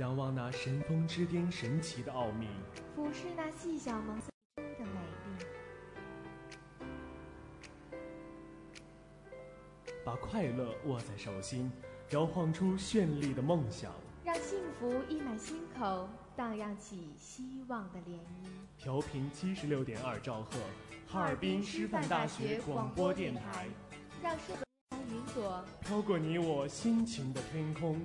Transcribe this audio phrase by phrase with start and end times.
[0.00, 2.46] 仰望那神峰之巅神奇的奥秘，
[2.96, 5.44] 俯视那细小萌生的美丽，
[10.02, 11.70] 把快乐握在手心，
[12.12, 13.92] 摇晃出绚丽的梦想，
[14.24, 18.48] 让幸福溢满心口，荡漾起希望的涟漪。
[18.78, 20.58] 调频七十六点二兆赫，
[21.06, 23.68] 哈尔滨师范大学广播电台，
[24.22, 28.00] 让诗和云朵飘过你我心情的天空。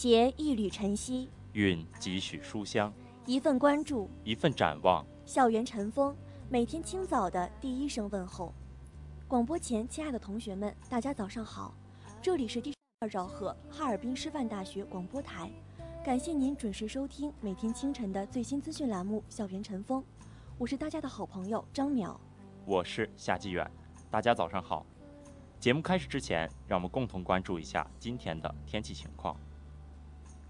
[0.00, 2.94] 携一缕晨曦，蕴几许书香，
[3.26, 5.04] 一份关注，一份展望。
[5.26, 6.16] 校园晨风，
[6.48, 8.54] 每天清早的第一声问候。
[9.26, 11.74] 广播前，亲爱的同学们，大家早上好，
[12.22, 15.50] 这里是第二兆赫哈尔滨师范大学广播台，
[16.04, 20.00] 感谢您准时收听每天清晨的最新资讯栏目《校园晨风》，
[20.58, 22.16] 我是大家的好朋友张淼，
[22.64, 23.68] 我是夏继远，
[24.12, 24.86] 大家早上好。
[25.58, 29.36] 节目开始之前，让我们共同关注一下今天的天气情况。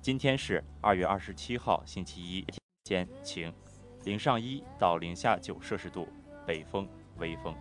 [0.09, 2.43] 今天是二月二十七号，星期一，
[2.83, 3.53] 天晴，
[4.07, 6.09] 零上一到零下九摄氏度，
[6.47, 6.89] 北风，
[7.19, 7.55] 微风。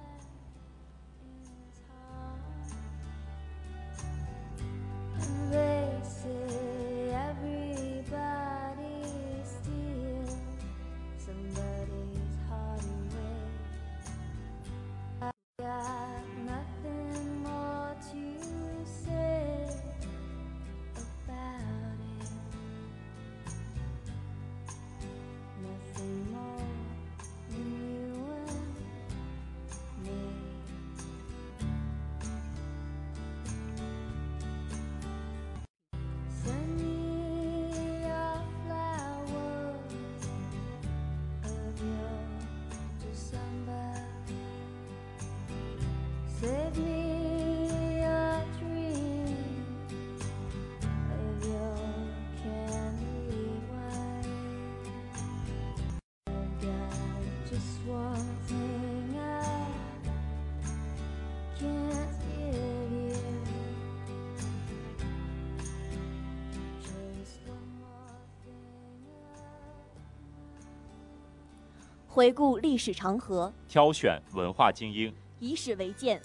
[72.18, 76.20] 回顾历史长河，挑选文化精英，以史为鉴，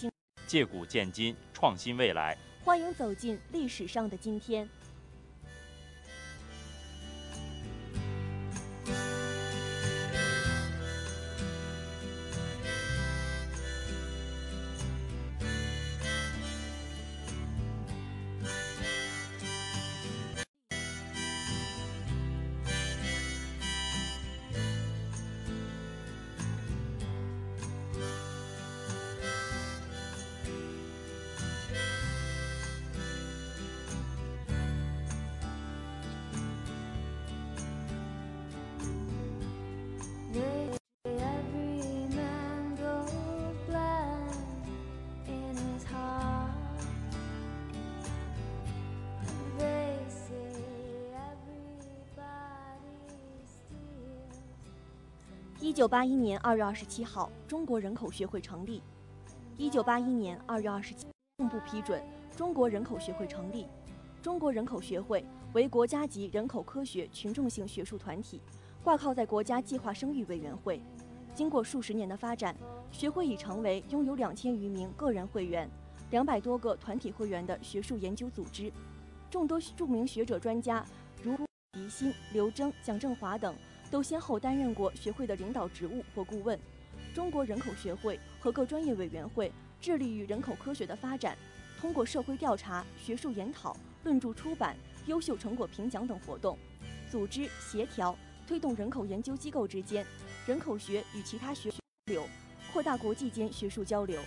[0.47, 2.35] 借古鉴今，创新未来。
[2.63, 4.67] 欢迎走进历史上的今天。
[55.63, 58.83] 一九八一年二月二十七号，中国人口学会成立。
[59.57, 61.07] 一九八一年二月二十七，
[61.37, 62.03] 政部批准
[62.35, 63.65] 中国人口学会成立。
[64.21, 68.41] 中国人口学会为国家级人口科学群众性学术团体，
[68.83, 70.81] 挂靠在国家计划生育委员会。
[71.33, 72.53] 经过数十年的发展，
[72.91, 75.69] 学会已成为拥有两千余名个人会员、
[76.11, 78.69] 两百多个团体会员的学术研究组织。
[79.31, 80.85] 众多著名学者专家，
[81.21, 81.37] 如
[81.71, 83.55] 狄新、刘征、蒋振华等，
[83.93, 86.59] 都先后担任过学会的领导职务或顾问。
[87.13, 91.37] 中国人口学会和各专业委员会致力于人口科学的发展，
[91.79, 94.75] 通过社会调查、学术研讨、论著出版、
[95.05, 96.57] 优秀成果评奖等活动，
[97.07, 98.17] 组织协调
[98.47, 100.03] 推动人口研究机构之间
[100.47, 102.27] 人口学与其他学交流，
[102.73, 104.19] 扩大国际间学术交流。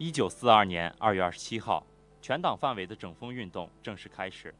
[0.00, 1.84] 一九四二年二月二十七号，
[2.22, 4.54] 全党范围的整风运动正式开始。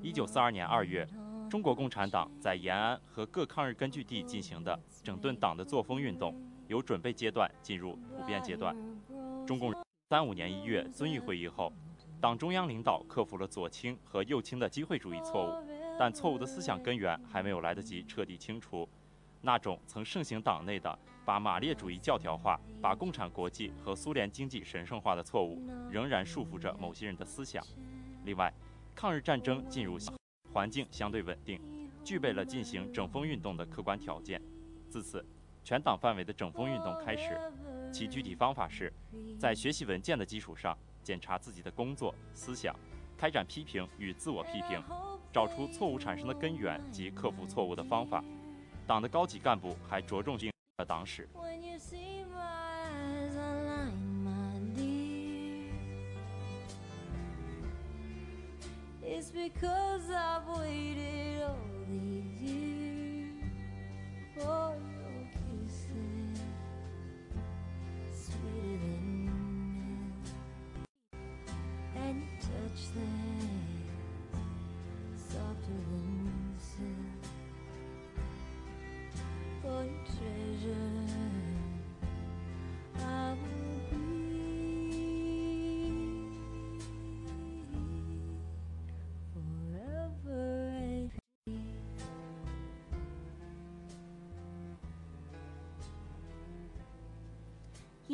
[0.00, 1.04] 一九四二年二月，
[1.50, 8.76] 中国共产党在延安和各抗日根据地进行的整顿党的作风运动，由准备阶段进入普遍阶段。
[9.44, 9.74] 中共
[10.10, 11.72] 三五年一月遵义会议后，
[12.20, 15.66] 党中央领导克服了左倾和右倾的机会主义错误，
[15.98, 18.88] 但错误的思想根源还没有来得及彻底清除。
[19.44, 27.62] 那种曾盛行党内的把马列主义教条化、把共产国际和苏联经济神圣化的错误，仍然束缚着某些人的思想。
[28.24, 28.50] 另外，
[28.94, 29.98] 抗日战争进入
[30.50, 31.60] 环境相对稳定，
[32.02, 34.40] 具备了进行整风运动的客观条件。
[34.88, 35.22] 自此，
[35.62, 37.38] 全党范围的整风运动开始。
[37.92, 38.90] 其具体方法是，
[39.38, 42.74] 在学习文件的基础上检查自己的工作思想，
[43.18, 44.82] 开展批评与自我批评，
[45.30, 48.24] 找出错误产生的根源及克服错误的方法。
[48.86, 51.28] 党的高级干部还着重进行了党史。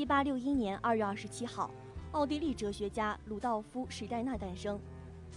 [0.00, 1.70] 一八六一年二月二十七号，
[2.12, 4.80] 奥地利哲学家鲁道夫·史代纳诞生。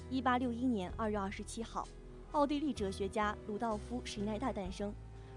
[0.10, 1.86] 一八六一年二月二十七号，
[2.32, 4.94] 奥地利哲学家鲁道夫·史奈大诞生。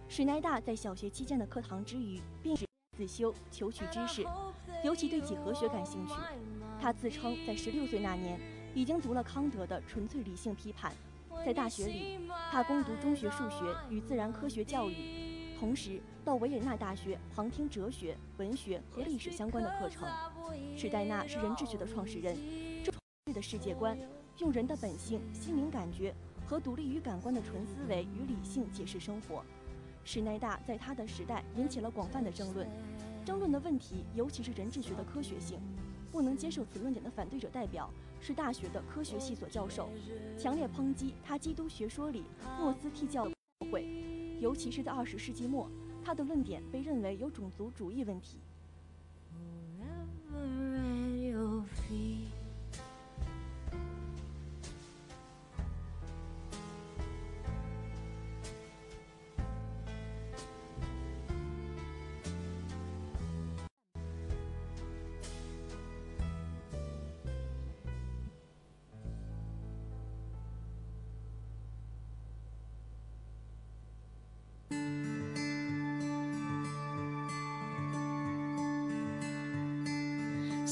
[0.07, 2.65] 史奈大在小学期间的课堂之余，便是
[2.97, 4.25] 自修求取知识，
[4.85, 6.15] 尤其对几何学感兴趣。
[6.81, 8.39] 他自称在十六岁那年
[8.77, 10.93] 已经读了康德的《纯粹理性批判》。
[11.45, 12.21] 在大学里，
[12.53, 13.57] 他攻读中学数学
[13.91, 15.26] 与自然科学教育。
[15.59, 20.07] 同时，到维也纳大学旁听哲学、文学和历史相关的课程。
[20.77, 22.37] 史黛纳是人智学的创始人，
[22.85, 22.93] 这
[23.33, 23.97] 的世界观
[24.39, 26.15] 用人的本性、心灵感觉
[26.47, 29.43] 和独立于感官的纯思维与理性解释生活。
[30.05, 32.69] 史奈大在他的时代引起了广泛的争论，
[33.25, 35.59] 争论的问题尤其是人智学的科学性。
[36.13, 39.91] 不能接受此论点的反对者代表是大学的科学系所教授，
[40.39, 42.25] 强烈抨击他基督学说里
[42.59, 43.29] 莫斯替教
[43.71, 44.16] 会。
[44.39, 45.71] 尤其是在二十世纪末，
[46.05, 48.39] 他的论点被认为有种族主义问题。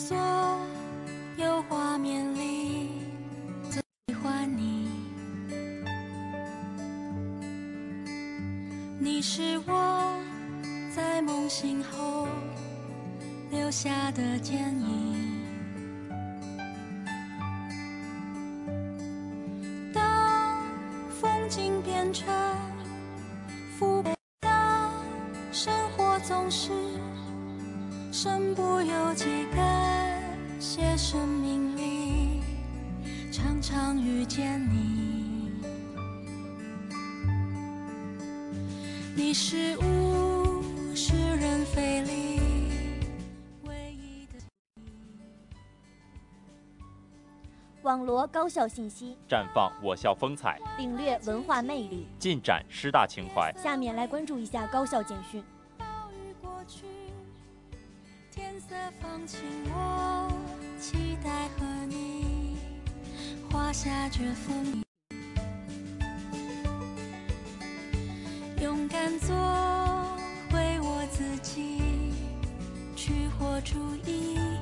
[0.07, 0.15] 所
[1.39, 2.91] 有画面里
[3.71, 4.87] 最喜欢你。
[8.99, 10.15] 你是我
[10.95, 12.29] 在梦醒后
[13.51, 15.24] 留下的剪影。
[34.25, 35.53] 遇见你。
[39.15, 40.63] 你是物
[40.97, 42.41] 是人非里
[43.65, 44.39] 唯一的。
[47.83, 52.07] 网罗高校信息，绽放我校风采，领略文化魅力。
[52.19, 53.53] 尽展师大情怀。
[53.63, 55.45] 下面来关注一下高校简讯。
[55.77, 56.87] 暴雨过去，
[58.31, 60.33] 天色放晴，我
[60.81, 62.14] 期待和你
[63.55, 64.83] 画下绝风。
[68.61, 69.29] 勇敢做
[70.51, 71.79] 回我自己，
[72.97, 74.54] 去活出意义。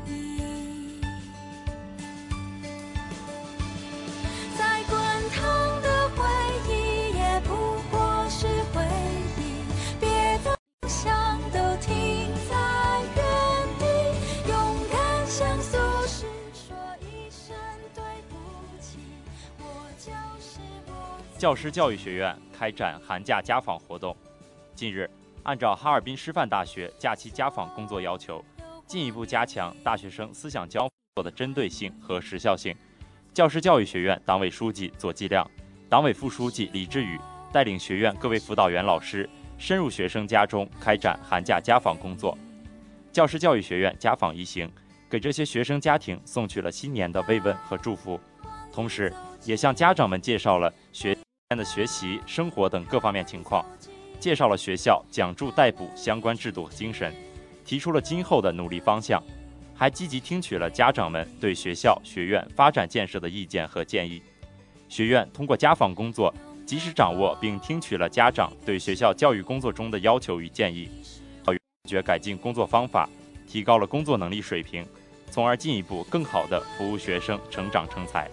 [21.43, 24.17] 教师教育学院开展寒假家访活动。
[24.77, 25.11] 近日，
[25.43, 28.45] 按照哈尔滨师范大学假期家访工作要求，
[28.87, 32.73] 进一步加强大学生思想交流的针对性和时效性。
[33.35, 35.45] 教师教育学院党委书记左继亮、
[35.89, 37.19] 党委副书记李志宇
[37.53, 42.39] 带领学院各位辅导员老师深入学生家中开展寒假家访工作。
[43.11, 44.71] 教师教育学院家访一行，
[45.11, 48.21] 给这些学生家庭送去了新年的慰问和祝福，
[48.73, 49.13] 同时
[49.45, 51.19] 也向家长们介绍了学
[51.57, 53.65] 的学习、生活等各方面情况，
[54.21, 57.15] 介绍了学校奖助代补相关制度和精神，
[57.65, 59.23] 提出了今后的努力方向。
[59.75, 64.23] 还积极听取了家长们对学校、学院发展建设的意见和建议。
[64.89, 66.33] 学院通过家访工作，
[66.65, 70.89] 及时掌握并听取了家长对学校教育工作中的要求与建议，
[71.89, 73.09] 决改进工作方法，
[73.49, 74.87] 提高了工作能力水平，
[75.31, 78.31] 从而进一步更好地服务学生成长成才。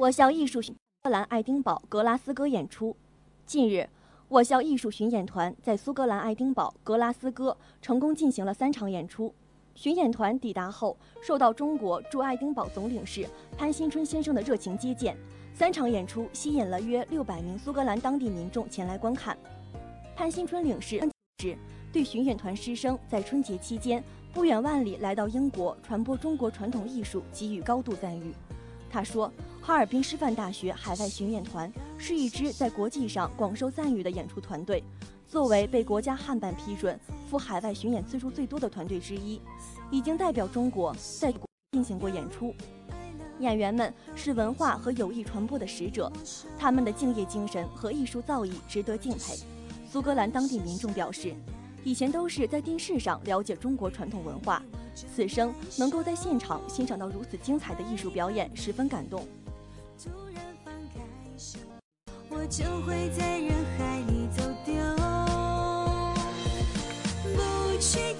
[0.00, 2.96] 我校艺术巡苏格兰爱丁堡格拉斯哥演出。
[3.44, 3.86] 近日，
[4.28, 9.34] 我校艺术巡演团在苏格兰爱丁堡格拉斯哥成功进行了三场演出。
[9.74, 13.28] 巡演团抵达后，受到中国驻爱丁堡总领事
[13.58, 15.14] 潘新春先生的热情接见。
[15.52, 19.36] 三场演出吸引了约六百名苏格兰当地民众前来观看。
[20.16, 21.54] 潘新春领事指
[21.92, 24.02] 对巡演团师生在春节期间
[24.32, 28.32] 不远万里来到英国传播中国传统艺术给予高度赞誉。
[28.90, 29.32] 他说，
[29.62, 34.82] 哈尔滨师范大学海外巡演团是一支在国际上广受赞誉的演出团队，
[35.28, 36.98] 作为被国家汉办批准
[37.30, 39.40] 赴海外巡演次数最多的团队之一，
[39.90, 41.32] 已经代表中国在
[41.70, 42.52] 进行过演出。
[43.38, 46.12] 演员们是文化和友谊传播的使者，
[46.58, 49.38] 他们的敬业精神和艺术造诣值得敬佩。
[49.90, 51.34] 苏格兰当地民众表示，
[51.82, 54.62] 以前都是在电视上了解中国传统文化，
[55.14, 59.26] 此生能够在现场欣赏到如此精彩的艺术表演，十分感动。
[60.02, 61.00] 突然放开
[61.36, 61.58] 手，
[62.28, 64.74] 我就会在人海里走丢，
[67.34, 67.40] 不
[67.80, 68.14] 去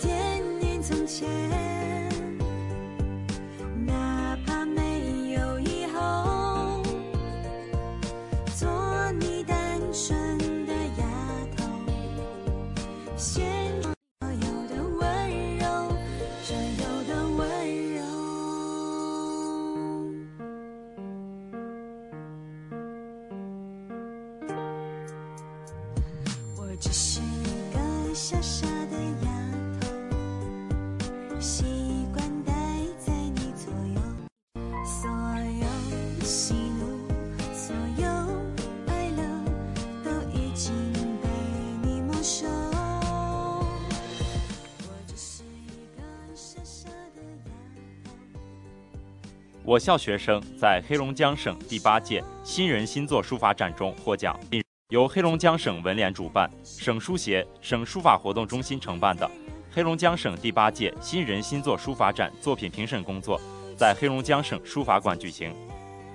[49.63, 59.31] 我校学生在黑龙江省第八届新人新作书法展中获奖，并由黑龙江省文联主办、省书协、省书法活动中心承办的
[59.71, 63.39] 黑龙江省第八届新人新作书法展作品评审工作
[63.77, 65.55] 在黑龙江省书法馆举行。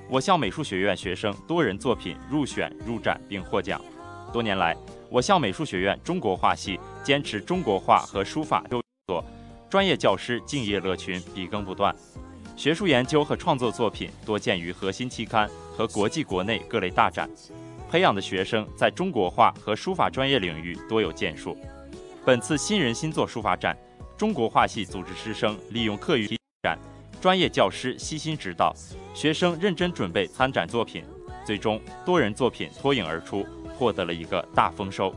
[0.09, 3.79] 我校美术学院学生多人作品入选入展并获奖。
[4.33, 4.75] 多年来，
[5.07, 8.63] 我校美术学院中国画系坚持中国画和书法
[9.07, 9.23] 作，
[9.69, 11.95] 专业教师敬业乐群，笔耕不断。
[12.55, 17.29] 学术研究和创作作品多见于核心期刊和国际国内各类大展，
[17.91, 21.57] 培养的学生在中国画和书法专业领域多有建树。
[22.25, 23.77] 本次新人新作书法展，
[24.17, 26.27] 中国画系组织师生利用课余
[26.63, 26.79] 展，
[27.21, 28.73] 专业教师悉心指导，
[29.13, 31.03] 学生认真准备参展作品，
[31.45, 33.45] 最终多人作品脱颖而出，
[33.77, 35.13] 获得了一个大丰收。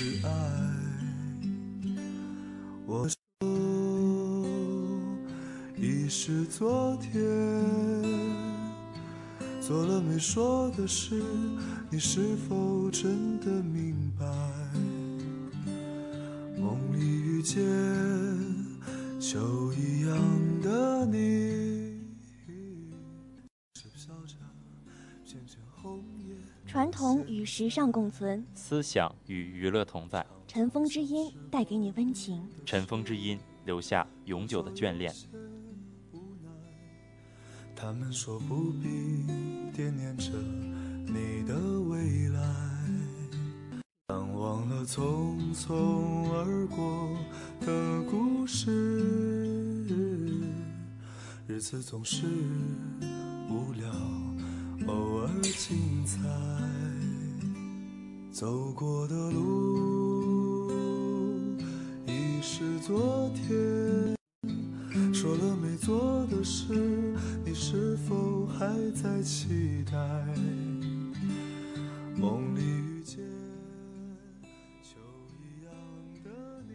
[0.00, 0.30] 是爱。
[2.86, 3.06] 我。
[5.76, 7.22] 已是昨天，
[9.60, 11.22] 做了没说的事，
[11.90, 14.24] 你是否真的明白？
[16.58, 17.62] 梦里遇见
[19.20, 20.18] 秋一样
[20.62, 21.59] 的你，
[26.70, 30.24] 传统与时尚共存，思想与娱乐同在。
[30.46, 35.12] 尘封之音带给你温情，尘封之音留下永久的眷恋。
[37.74, 39.26] 他们说不必
[39.74, 40.30] 惦念着
[41.08, 41.56] 你的
[41.88, 42.40] 未来，
[44.06, 47.10] 但忘了匆匆而过
[47.66, 48.70] 的故事。
[51.48, 52.28] 日子总是
[58.40, 60.72] 走过的路
[62.06, 64.16] 已是昨天。
[65.12, 66.72] 说了没做的事，
[67.44, 69.92] 你是否还在期待？
[72.16, 73.18] 梦里遇见
[74.82, 74.96] 秋
[75.28, 75.70] 一样
[76.24, 76.30] 的
[76.66, 76.72] 你。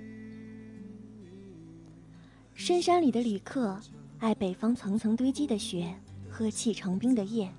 [2.54, 3.80] 深山里的旅客，
[4.20, 5.96] 爱北方层层堆积的雪，
[6.30, 7.52] 喝气成冰的夜，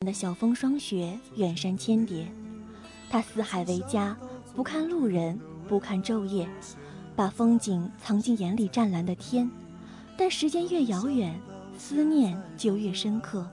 [0.00, 2.30] 的晓风霜雪，远山千叠。
[3.10, 4.16] 他四海为家，
[4.54, 5.38] 不看路人，
[5.68, 6.48] 不看昼夜，
[7.14, 9.48] 把风景藏进眼里湛蓝的天。
[10.16, 11.38] 但时间越遥远，
[11.76, 13.46] 思念就越深刻。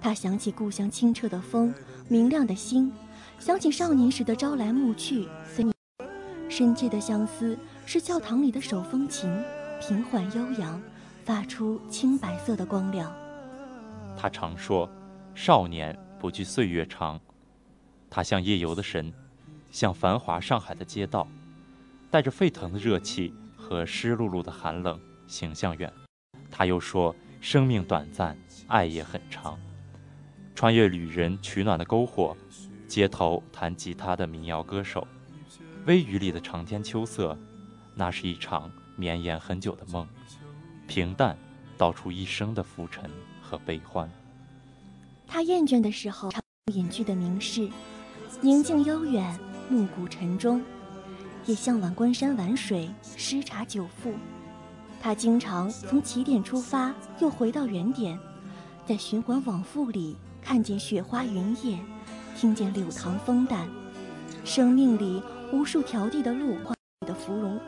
[0.00, 1.74] 他想起故乡清澈的风，
[2.08, 2.92] 明亮的星，
[3.38, 5.74] 想起少年时的朝来暮去，思念
[6.48, 9.28] 深切的相思是教堂里的手风琴，
[9.80, 10.80] 平缓悠扬，
[11.24, 13.12] 发出青白色的光亮。
[14.16, 14.88] 他常说
[15.34, 17.20] ：“少年不惧岁月长。”
[18.10, 19.12] 他像夜游的神，
[19.70, 21.28] 像繁华上海的街道，
[22.10, 24.98] 带着沸腾的热气和湿漉漉的寒冷。
[25.26, 25.92] 形象远，
[26.50, 28.34] 他又说：“生命短暂，
[28.66, 29.58] 爱也很长。”
[30.56, 32.34] 穿越旅人取暖的篝火，
[32.86, 35.06] 街头弹吉他的民谣歌手，
[35.84, 37.38] 微雨里的长天秋色，
[37.94, 40.08] 那是一场绵延很久的梦，
[40.86, 41.36] 平淡
[41.76, 43.10] 道出一生的浮沉
[43.42, 44.10] 和悲欢。
[45.26, 46.30] 他厌倦的时候，
[46.72, 47.68] 隐居的名士，
[48.40, 49.38] 宁静悠远，
[49.68, 50.62] 暮鼓晨钟，
[51.44, 54.12] 也向往观山玩水，诗茶酒赋。
[55.00, 58.18] 他经常从起点出发，又回到原点，
[58.86, 61.78] 在循环往复里看见雪花云叶，
[62.36, 63.68] 听见柳塘风淡。
[64.44, 66.56] 生命里无数条地的路，
[67.06, 67.58] 的芙蓉，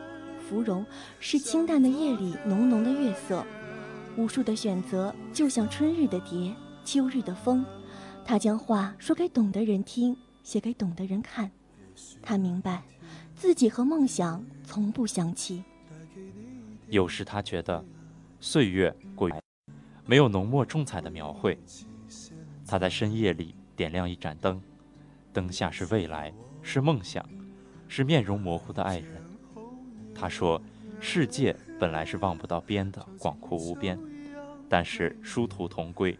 [0.48, 0.84] 芙蓉
[1.18, 3.44] 是清淡的夜里浓浓的月色。
[4.16, 7.64] 无数的选择，就像春日的蝶，秋日的风。
[8.24, 10.16] 他将话说给懂的人听，
[10.50, 11.48] 写给懂的人看。
[12.20, 12.82] 他明白，
[13.36, 15.62] 自己和梦想从不相弃。
[16.88, 17.84] 有时他觉得，
[18.40, 19.32] 岁月过于
[20.04, 21.56] 没有浓墨重彩的描绘。
[22.66, 24.60] 他在深夜里点亮一盏灯，
[25.32, 27.24] 灯下是未来，是梦想，
[27.86, 29.22] 是面容模糊的爱人。
[30.12, 30.60] 他说
[30.98, 33.96] ：“世界本来是望不到边的广阔无边，
[34.68, 36.18] 但是殊途同归。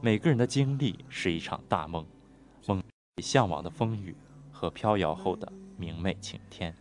[0.00, 2.06] 每个人的经历是一场大梦，
[2.66, 2.80] 梦
[3.22, 4.14] 向往的风雨
[4.52, 6.74] 和飘摇后的明媚晴天。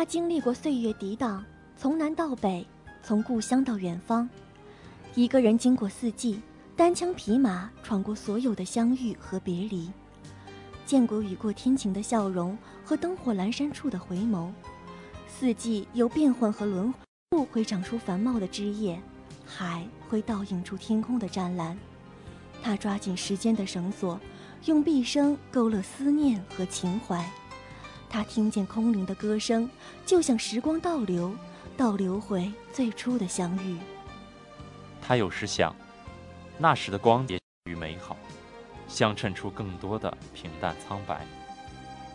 [0.00, 1.44] 他经历过岁月涤荡，
[1.76, 2.66] 从南到北，
[3.02, 4.26] 从故乡到远方，
[5.14, 6.40] 一个人经过四季，
[6.74, 9.90] 单枪匹马闯过所有的相遇和别离，
[10.86, 14.50] 见过雨过天晴的笑容和灯火阑珊处的回眸。
[15.28, 16.98] 四季有变换和轮回，
[17.32, 18.98] 树会长出繁茂的枝叶，
[19.44, 21.78] 海会倒映出天空的湛蓝。
[22.62, 24.18] 他抓紧时间的绳索，
[24.64, 27.22] 用毕生勾勒思念和情怀。
[28.10, 29.70] 他听见空灵的歌声，
[30.04, 31.32] 就像时光倒流，
[31.76, 33.78] 倒流回最初的相遇。
[35.00, 35.74] 他有时想，
[36.58, 38.16] 那时的光也与美好，
[38.88, 41.24] 相衬出更多的平淡苍白。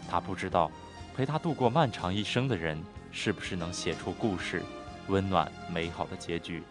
[0.09, 0.69] 他不知道，
[1.15, 4.61] 陪他度过漫长一生的人，是不是能写出故事，
[5.07, 6.61] 温暖美好的结局。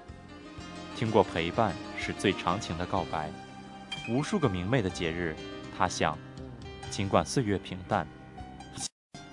[0.94, 3.32] 听过陪伴是最长情的告白，
[4.06, 5.34] 无数个明媚的节日，
[5.76, 6.16] 他想，
[6.90, 8.06] 尽管岁月平淡。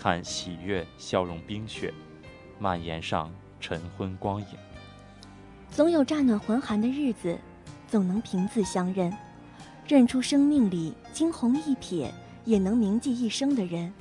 [0.02, 1.94] 看喜悦消融冰雪，
[2.58, 4.48] 蔓延上晨昏光影。
[5.70, 7.38] 总有乍暖还寒的日子，
[7.88, 9.16] 总能凭字相认，
[9.88, 12.10] 认出生命里惊鸿一瞥
[12.46, 13.94] 也能铭记一生的人。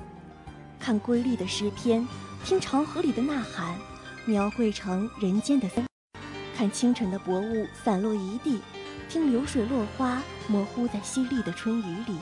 [0.78, 2.08] 看瑰丽的诗篇，
[2.46, 3.76] 听长河里的呐喊，
[4.24, 5.84] 描绘成人间的风。
[6.56, 8.58] 看清晨的薄雾散落一地，
[9.10, 12.16] 听流水落花模糊在淅沥的春雨里。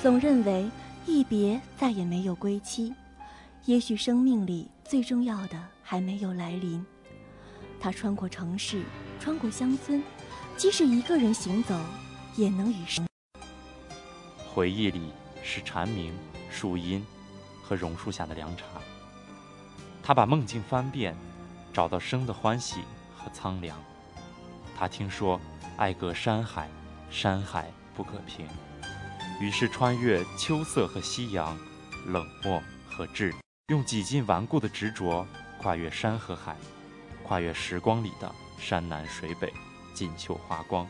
[0.00, 0.70] 总认为。
[1.06, 2.92] 一别再也没有归期，
[3.64, 6.84] 也许生命里最重要的还没有来临。
[7.78, 8.82] 他穿过城市，
[9.20, 10.02] 穿过乡村，
[10.56, 11.78] 即使一个人行走，
[12.34, 13.06] 也能与生。
[14.52, 15.12] 回忆里
[15.44, 16.12] 是蝉鸣、
[16.50, 17.04] 树荫
[17.62, 18.64] 和榕树下的凉茶。
[20.02, 21.16] 他把梦境翻遍，
[21.72, 22.80] 找到生的欢喜
[23.16, 23.78] 和苍凉。
[24.76, 25.40] 他听说
[25.76, 26.68] 爱隔山海，
[27.10, 28.44] 山海不可平。
[29.38, 31.58] 于是穿越秋色和夕阳，
[32.06, 33.34] 冷漠和炽，
[33.68, 35.26] 用几近顽固的执着，
[35.58, 36.56] 跨越山和海，
[37.22, 39.52] 跨越时光里的山南水北、
[39.92, 40.88] 锦绣华光，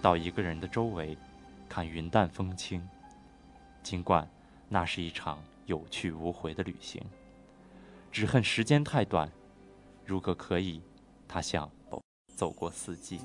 [0.00, 1.16] 到一个人的周围，
[1.68, 2.82] 看云淡风轻。
[3.82, 4.28] 尽管
[4.68, 7.00] 那是一场有去无回的旅行，
[8.10, 9.30] 只恨时间太短。
[10.04, 10.82] 如果可以，
[11.28, 11.70] 他想
[12.26, 13.20] 走过四季。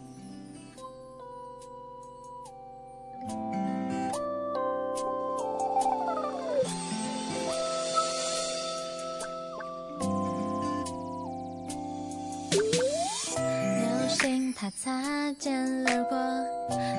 [14.72, 16.18] 擦肩而过，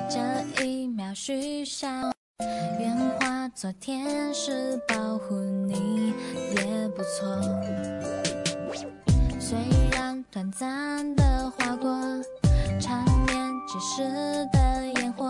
[0.09, 2.11] 这一秒许下
[2.79, 6.13] 愿，化作天使保护你
[6.55, 7.41] 也不错。
[9.39, 9.57] 虽
[9.91, 11.99] 然短暂的划过，
[12.79, 14.03] 缠绵即逝
[14.51, 15.29] 的烟火，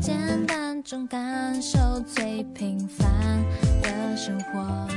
[0.00, 3.08] 简单中感受最平凡
[3.80, 4.88] 的生活。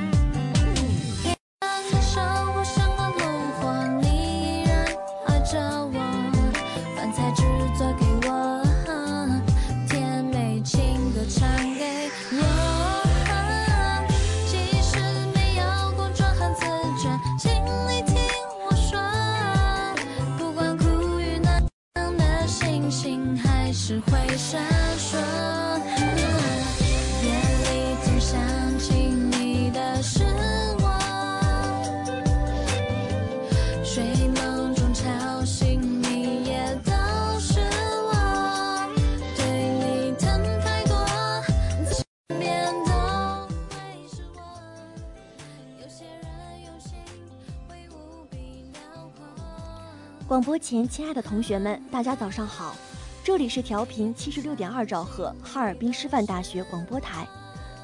[50.47, 52.73] 播前，亲爱的同学们，大家早上好，
[53.21, 57.27] 这里是调频七十六点二兆赫哈尔滨师范大学广播台，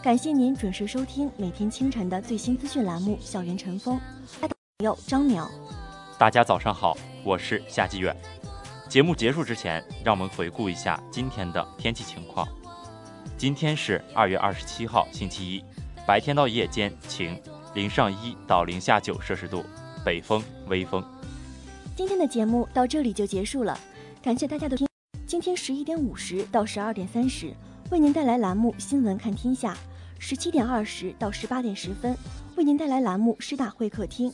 [0.02, 3.98] 感谢您准时收听每天清晨的最新资讯栏目《校园晨风》。
[4.40, 5.46] 爱的朋友张淼，
[6.18, 6.96] 大家早上好，
[7.26, 8.16] 我是夏继远。
[8.88, 12.48] 节目结束之前，让我们回顾一下今天的天气情况。
[13.38, 15.66] 今天是二月二十七号，星期一，
[16.08, 17.38] 白天到夜间晴，
[17.74, 19.66] 零上一到零下九摄氏度，
[20.06, 21.04] 北风微风。
[21.96, 23.80] 今天的节目到这里就结束了，
[24.20, 24.88] 感谢大家的听。
[25.28, 27.54] 今天十一点五十到十二点三十，
[27.92, 29.74] 为您带来栏目《新闻看天下》；
[30.18, 32.18] 十七点二十到十八点十分，
[32.56, 34.28] 为您带来栏目《师大会客厅》；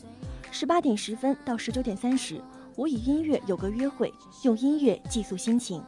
[0.51, 2.41] 十八点十分到十九点三十，
[2.77, 5.83] 我与音乐有个约会，用音乐寄宿心情。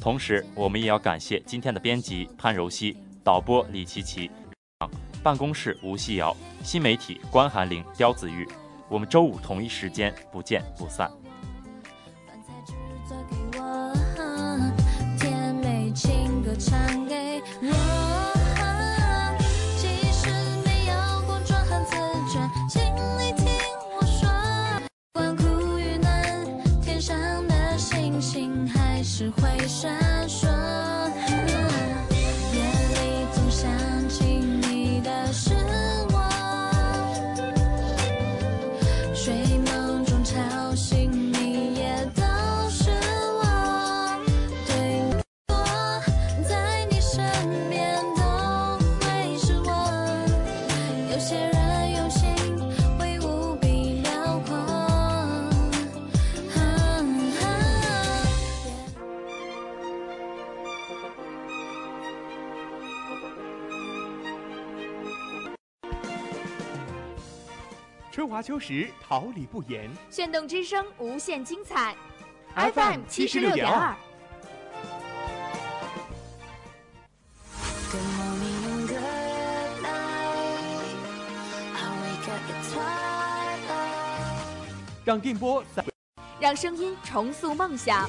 [0.00, 4.30] 同时，我们也要感谢今天的编辑潘柔熙、导播李琪琪、
[5.24, 8.46] 办公室吴希瑶、新媒体关寒玲、刁子玉。
[8.88, 11.10] 我们周五同一时间不见不散。
[12.26, 12.72] 饭菜制
[13.08, 13.92] 作给我，
[15.18, 17.95] 甜美情歌唱给我。
[68.46, 69.90] 秋实，桃李不言。
[70.08, 71.96] 炫动之声，无限精彩。
[72.54, 73.92] FM 七十六点二。
[85.04, 85.64] 让电波
[86.38, 88.08] 让声音重塑梦想。